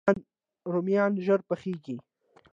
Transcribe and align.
رومیان 0.71 1.11
ژر 1.25 1.39
پخیږي 1.49 1.95